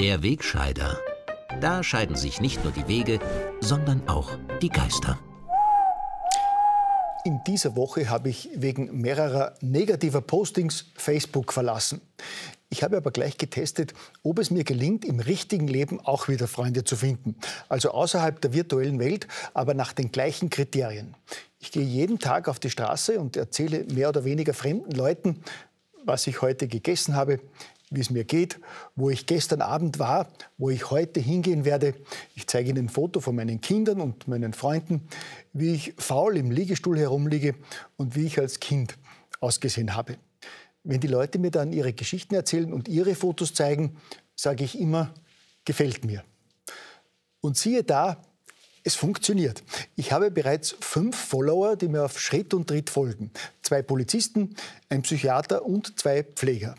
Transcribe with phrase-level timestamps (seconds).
[0.00, 0.98] Der Wegscheider.
[1.60, 3.18] Da scheiden sich nicht nur die Wege,
[3.60, 4.30] sondern auch
[4.62, 5.18] die Geister.
[7.26, 12.00] In dieser Woche habe ich wegen mehrerer negativer Postings Facebook verlassen.
[12.70, 13.92] Ich habe aber gleich getestet,
[14.22, 17.36] ob es mir gelingt, im richtigen Leben auch wieder Freunde zu finden.
[17.68, 21.14] Also außerhalb der virtuellen Welt, aber nach den gleichen Kriterien.
[21.58, 25.44] Ich gehe jeden Tag auf die Straße und erzähle mehr oder weniger fremden Leuten,
[26.06, 27.38] was ich heute gegessen habe,
[27.90, 28.60] wie es mir geht,
[28.94, 31.94] wo ich gestern Abend war, wo ich heute hingehen werde.
[32.36, 35.08] Ich zeige Ihnen ein Foto von meinen Kindern und meinen Freunden,
[35.52, 37.54] wie ich faul im Liegestuhl herumliege
[37.96, 38.96] und wie ich als Kind
[39.40, 40.16] ausgesehen habe.
[40.84, 43.96] Wenn die Leute mir dann ihre Geschichten erzählen und ihre Fotos zeigen,
[44.36, 45.12] sage ich immer,
[45.64, 46.24] gefällt mir.
[47.40, 48.22] Und siehe da,
[48.82, 49.62] es funktioniert.
[49.96, 53.30] Ich habe bereits fünf Follower, die mir auf Schritt und Tritt folgen.
[53.62, 54.54] Zwei Polizisten,
[54.88, 56.76] ein Psychiater und zwei Pfleger.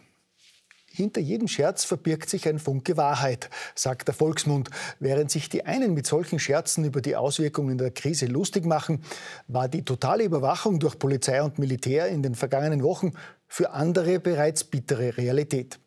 [0.93, 4.69] Hinter jedem Scherz verbirgt sich ein Funke Wahrheit, sagt der Volksmund.
[4.99, 9.01] Während sich die einen mit solchen Scherzen über die Auswirkungen der Krise lustig machen,
[9.47, 13.13] war die totale Überwachung durch Polizei und Militär in den vergangenen Wochen
[13.47, 15.79] für andere bereits bittere Realität.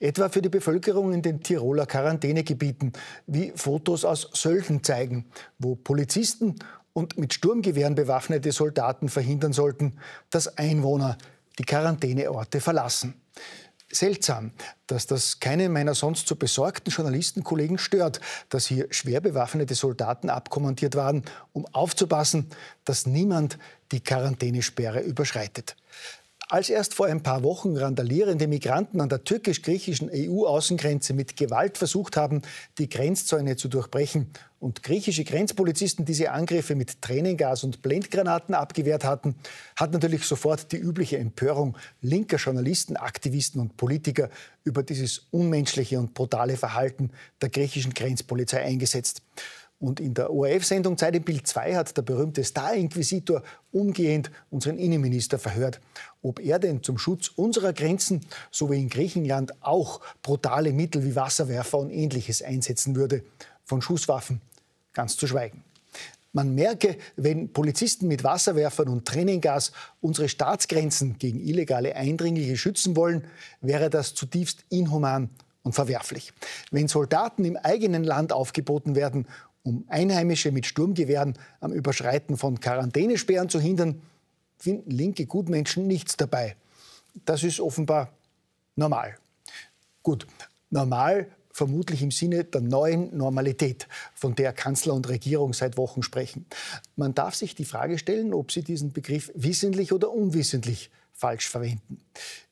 [0.00, 2.94] Etwa für die Bevölkerung in den Tiroler Quarantänegebieten,
[3.26, 5.26] wie Fotos aus Sölden zeigen,
[5.58, 6.56] wo Polizisten
[6.94, 9.98] und mit Sturmgewehren bewaffnete Soldaten verhindern sollten,
[10.30, 11.18] dass Einwohner
[11.58, 13.20] die Quarantäneorte verlassen
[13.90, 14.52] seltsam,
[14.86, 20.96] dass das keinen meiner sonst so besorgten Journalistenkollegen stört, dass hier schwer bewaffnete Soldaten abkommandiert
[20.96, 22.50] waren, um aufzupassen,
[22.84, 23.58] dass niemand
[23.92, 25.76] die Quarantänesperre überschreitet.
[26.48, 32.16] Als erst vor ein paar Wochen randalierende Migranten an der türkisch-griechischen EU-Außengrenze mit Gewalt versucht
[32.16, 32.42] haben,
[32.78, 34.30] die Grenzzäune zu durchbrechen
[34.60, 39.34] und griechische Grenzpolizisten diese Angriffe mit Tränengas und Blendgranaten abgewehrt hatten,
[39.74, 44.30] hat natürlich sofort die übliche Empörung linker Journalisten, Aktivisten und Politiker
[44.62, 47.10] über dieses unmenschliche und brutale Verhalten
[47.42, 49.20] der griechischen Grenzpolizei eingesetzt.
[49.78, 53.42] Und in der ORF-Sendung Zeit im Bild 2 hat der berühmte Star-Inquisitor
[53.72, 55.80] umgehend unseren Innenminister verhört,
[56.22, 61.14] ob er denn zum Schutz unserer Grenzen, so wie in Griechenland, auch brutale Mittel wie
[61.14, 63.22] Wasserwerfer und Ähnliches einsetzen würde.
[63.64, 64.40] Von Schusswaffen
[64.94, 65.62] ganz zu schweigen.
[66.32, 73.24] Man merke, wenn Polizisten mit Wasserwerfern und Tränengas unsere Staatsgrenzen gegen illegale Eindringliche schützen wollen,
[73.60, 75.30] wäre das zutiefst inhuman
[75.62, 76.32] und verwerflich.
[76.70, 79.26] Wenn Soldaten im eigenen Land aufgeboten werden
[79.66, 84.00] um Einheimische mit Sturmgewehren am Überschreiten von Quarantänesperren zu hindern,
[84.58, 86.54] finden linke Gutmenschen nichts dabei.
[87.24, 88.12] Das ist offenbar
[88.76, 89.16] normal.
[90.04, 90.28] Gut,
[90.70, 96.46] normal vermutlich im Sinne der neuen Normalität, von der Kanzler und Regierung seit Wochen sprechen.
[96.94, 101.98] Man darf sich die Frage stellen, ob sie diesen Begriff wissentlich oder unwissentlich falsch verwenden.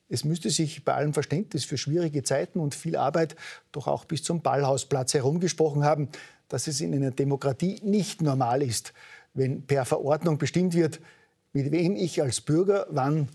[0.09, 3.37] Es müsste sich bei allem Verständnis für schwierige Zeiten und viel Arbeit
[3.73, 6.09] doch auch bis zum Ballhausplatz herumgesprochen haben,
[6.49, 8.93] dass es in einer Demokratie nicht normal ist,
[9.35, 11.01] wenn per Verordnung bestimmt wird,
[11.53, 13.29] mit wem ich als Bürger wann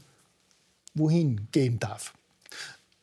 [0.94, 2.14] wohin gehen darf.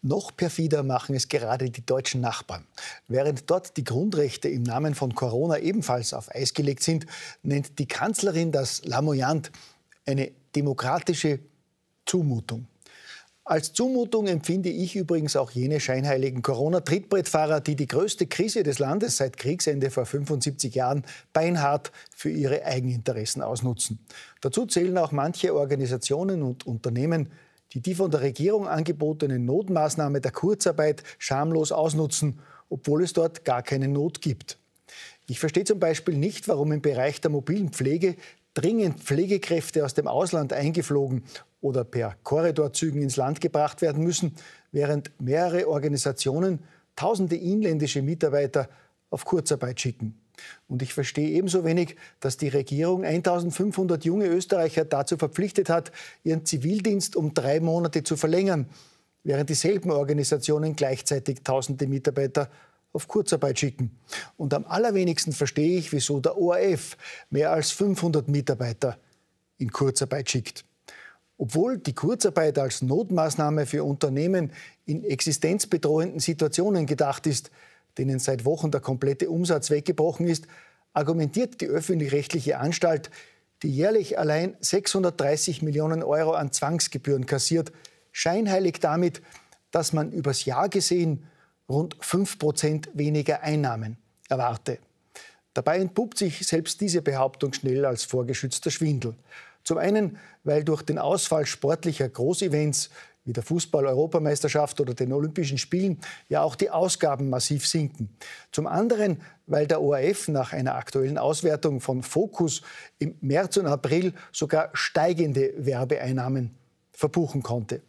[0.02, 2.64] Noch perfider machen es gerade die deutschen Nachbarn.
[3.08, 7.06] Während dort die Grundrechte im Namen von Corona ebenfalls auf Eis gelegt sind,
[7.42, 9.50] nennt die Kanzlerin das lamoyant
[10.04, 11.40] eine demokratische
[12.04, 12.66] Zumutung.
[13.48, 19.18] Als Zumutung empfinde ich übrigens auch jene scheinheiligen Corona-Trittbrettfahrer, die die größte Krise des Landes
[19.18, 24.00] seit Kriegsende vor 75 Jahren beinhart für ihre Eigeninteressen ausnutzen.
[24.40, 27.30] Dazu zählen auch manche Organisationen und Unternehmen,
[27.72, 33.62] die die von der Regierung angebotene Notmaßnahme der Kurzarbeit schamlos ausnutzen, obwohl es dort gar
[33.62, 34.58] keine Not gibt.
[35.28, 38.16] Ich verstehe zum Beispiel nicht, warum im Bereich der mobilen Pflege
[38.54, 41.22] dringend Pflegekräfte aus dem Ausland eingeflogen
[41.66, 44.36] oder per Korridorzügen ins Land gebracht werden müssen,
[44.70, 46.60] während mehrere Organisationen
[46.94, 48.68] tausende inländische Mitarbeiter
[49.10, 50.20] auf Kurzarbeit schicken.
[50.68, 55.92] Und ich verstehe ebenso wenig, dass die Regierung 1500 junge Österreicher dazu verpflichtet hat,
[56.24, 58.66] ihren Zivildienst um drei Monate zu verlängern,
[59.24, 62.48] während dieselben Organisationen gleichzeitig tausende Mitarbeiter
[62.92, 63.90] auf Kurzarbeit schicken.
[64.36, 66.96] Und am allerwenigsten verstehe ich, wieso der ORF
[67.30, 68.98] mehr als 500 Mitarbeiter
[69.58, 70.65] in Kurzarbeit schickt.
[71.38, 74.52] Obwohl die Kurzarbeit als Notmaßnahme für Unternehmen
[74.86, 77.50] in existenzbedrohenden Situationen gedacht ist,
[77.98, 80.46] denen seit Wochen der komplette Umsatz weggebrochen ist,
[80.92, 83.10] argumentiert die öffentlich-rechtliche Anstalt,
[83.62, 87.72] die jährlich allein 630 Millionen Euro an Zwangsgebühren kassiert,
[88.12, 89.22] scheinheilig damit,
[89.70, 91.26] dass man übers Jahr gesehen
[91.68, 93.98] rund 5 Prozent weniger Einnahmen
[94.28, 94.78] erwarte.
[95.52, 99.14] Dabei entpuppt sich selbst diese Behauptung schnell als vorgeschützter Schwindel.
[99.66, 102.88] Zum einen, weil durch den Ausfall sportlicher Großevents
[103.24, 105.98] wie der Fußball-Europameisterschaft oder den Olympischen Spielen
[106.28, 108.16] ja auch die Ausgaben massiv sinken.
[108.52, 112.62] Zum anderen, weil der ORF nach einer aktuellen Auswertung von Focus
[113.00, 116.54] im März und April sogar steigende Werbeeinnahmen
[116.92, 117.82] verbuchen konnte.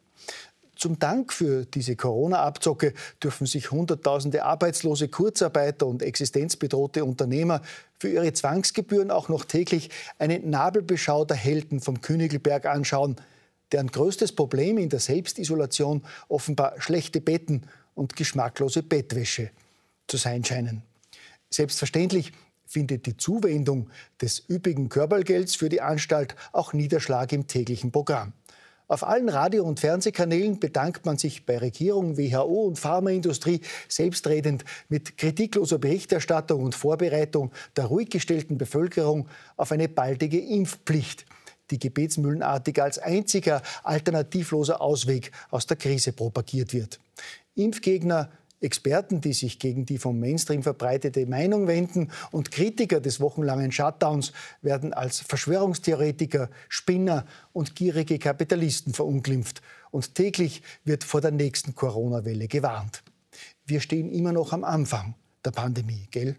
[0.78, 7.62] Zum Dank für diese Corona-Abzocke dürfen sich Hunderttausende arbeitslose Kurzarbeiter und existenzbedrohte Unternehmer
[7.98, 9.90] für ihre Zwangsgebühren auch noch täglich
[10.20, 13.16] eine Nabelbeschau der Helden vom Königelberg anschauen,
[13.72, 17.64] deren größtes Problem in der Selbstisolation offenbar schlechte Betten
[17.96, 19.50] und geschmacklose Bettwäsche
[20.08, 20.84] zu sein scheinen.
[21.50, 22.34] Selbstverständlich
[22.68, 23.90] findet die Zuwendung
[24.22, 28.34] des üppigen Körpergelds für die Anstalt auch Niederschlag im täglichen Programm.
[28.90, 35.18] Auf allen Radio- und Fernsehkanälen bedankt man sich bei Regierung, WHO und Pharmaindustrie selbstredend mit
[35.18, 41.26] kritikloser Berichterstattung und Vorbereitung der ruhig gestellten Bevölkerung auf eine baldige Impfpflicht,
[41.70, 47.02] die gebetsmühlenartig als einziger alternativloser Ausweg aus der Krise propagiert wird.
[47.56, 53.72] Impfgegner Experten, die sich gegen die vom Mainstream verbreitete Meinung wenden und Kritiker des wochenlangen
[53.72, 59.62] Shutdowns werden als Verschwörungstheoretiker, Spinner und gierige Kapitalisten verunglimpft.
[59.92, 63.04] Und täglich wird vor der nächsten Corona-Welle gewarnt.
[63.66, 65.16] Wir stehen immer noch am Anfang
[65.46, 66.36] der Pandemie, gell?